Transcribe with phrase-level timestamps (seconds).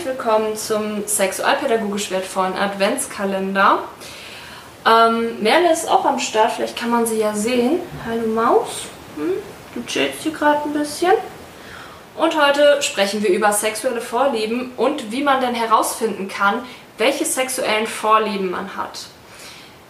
[0.00, 3.80] willkommen zum sexualpädagogisch wertvollen Adventskalender.
[4.86, 7.78] Ähm, Merle ist auch am Start, vielleicht kann man sie ja sehen.
[8.06, 8.86] Hallo Maus,
[9.16, 9.34] hm?
[9.74, 11.12] du chillst hier gerade ein bisschen.
[12.16, 16.62] Und heute sprechen wir über sexuelle Vorlieben und wie man denn herausfinden kann,
[16.96, 19.06] welche sexuellen Vorlieben man hat.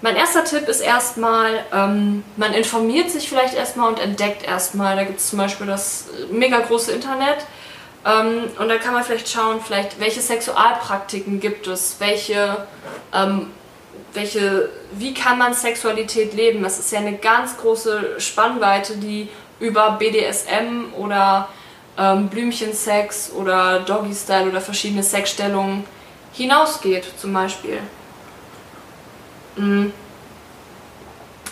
[0.00, 4.96] Mein erster Tipp ist erstmal, ähm, man informiert sich vielleicht erstmal und entdeckt erstmal.
[4.96, 7.44] Da gibt es zum Beispiel das mega große Internet
[8.04, 12.66] ähm, und da kann man vielleicht schauen, vielleicht welche Sexualpraktiken gibt es, welche,
[13.12, 13.50] ähm,
[14.14, 16.62] welche, wie kann man Sexualität leben.
[16.62, 19.28] Das ist ja eine ganz große Spannweite, die
[19.58, 21.48] über BDSM oder
[21.98, 25.84] ähm, Blümchensex oder Doggy-Style oder verschiedene Sexstellungen
[26.32, 27.80] hinausgeht, zum Beispiel.
[29.56, 29.92] Mhm.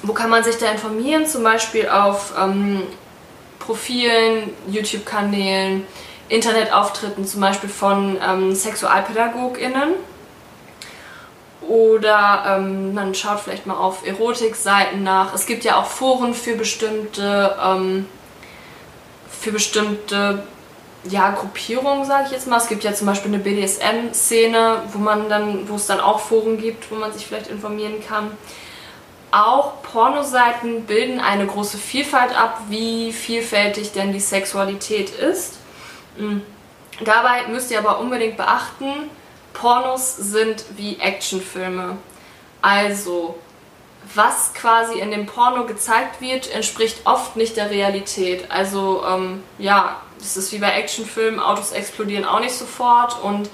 [0.03, 1.27] Wo kann man sich da informieren?
[1.27, 2.85] Zum Beispiel auf ähm,
[3.59, 5.85] Profilen, YouTube-Kanälen,
[6.29, 9.95] Internetauftritten zum Beispiel von ähm, SexualpädagogInnen.
[11.63, 15.35] Oder ähm, man schaut vielleicht mal auf Erotikseiten nach.
[15.35, 18.07] Es gibt ja auch Foren für bestimmte, ähm,
[19.29, 20.43] für bestimmte
[21.05, 22.57] ja, Gruppierungen, sage ich jetzt mal.
[22.57, 26.59] Es gibt ja zum Beispiel eine BDSM-Szene, wo man dann, wo es dann auch Foren
[26.59, 28.31] gibt, wo man sich vielleicht informieren kann.
[29.31, 35.59] Auch Pornoseiten bilden eine große Vielfalt ab, wie vielfältig denn die Sexualität ist.
[36.19, 36.43] Mhm.
[37.05, 39.11] Dabei müsst ihr aber unbedingt beachten,
[39.53, 41.97] Pornos sind wie Actionfilme.
[42.61, 43.39] Also,
[44.15, 48.51] was quasi in dem Porno gezeigt wird, entspricht oft nicht der Realität.
[48.51, 53.49] Also, ähm, ja, es ist wie bei Actionfilmen, Autos explodieren auch nicht sofort und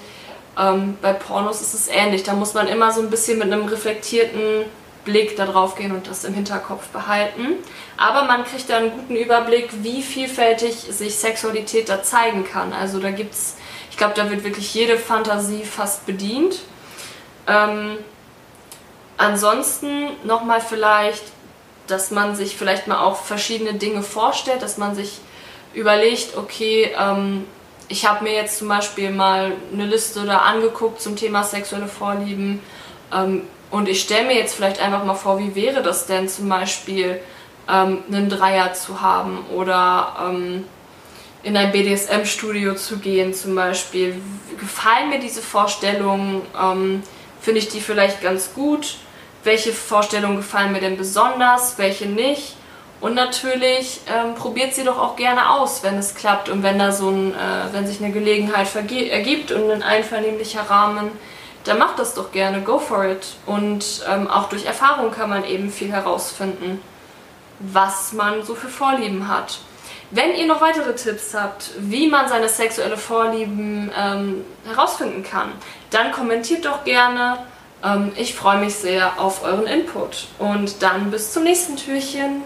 [0.57, 2.23] ähm, bei Pornos ist es ähnlich.
[2.23, 4.65] Da muss man immer so ein bisschen mit einem reflektierten
[5.05, 7.53] Blick darauf gehen und das im Hinterkopf behalten.
[7.95, 12.73] Aber man kriegt da einen guten Überblick, wie vielfältig sich Sexualität da zeigen kann.
[12.73, 13.55] Also da gibt's,
[13.89, 16.59] ich glaube, da wird wirklich jede Fantasie fast bedient.
[17.47, 17.97] Ähm,
[19.17, 21.23] ansonsten nochmal vielleicht,
[21.87, 25.19] dass man sich vielleicht mal auch verschiedene Dinge vorstellt, dass man sich
[25.73, 27.45] überlegt, okay, ähm,
[27.87, 32.59] ich habe mir jetzt zum Beispiel mal eine Liste da angeguckt zum Thema sexuelle Vorlieben.
[33.13, 33.43] Ähm,
[33.75, 37.19] und ich stelle mir jetzt vielleicht einfach mal vor, wie wäre das denn zum Beispiel,
[37.69, 40.63] ähm, einen Dreier zu haben oder ähm,
[41.43, 44.21] in ein BDSM-Studio zu gehen zum Beispiel.
[44.57, 46.41] Gefallen mir diese Vorstellungen?
[46.57, 47.03] Ähm,
[47.41, 48.95] Finde ich die vielleicht ganz gut?
[49.43, 51.77] Welche Vorstellungen gefallen mir denn besonders?
[51.77, 52.55] Welche nicht?
[53.01, 56.93] Und natürlich ähm, probiert sie doch auch gerne aus, wenn es klappt und wenn da
[56.93, 61.11] so ein, äh, wenn sich eine Gelegenheit ergibt und ein einvernehmlicher Rahmen
[61.65, 63.35] dann macht das doch gerne, go for it.
[63.45, 66.81] Und ähm, auch durch Erfahrung kann man eben viel herausfinden,
[67.59, 69.59] was man so für Vorlieben hat.
[70.11, 75.51] Wenn ihr noch weitere Tipps habt, wie man seine sexuelle Vorlieben ähm, herausfinden kann,
[75.89, 77.39] dann kommentiert doch gerne.
[77.83, 80.27] Ähm, ich freue mich sehr auf euren Input.
[80.37, 82.43] Und dann bis zum nächsten Türchen.